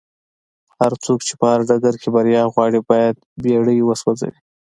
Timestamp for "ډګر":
1.69-1.95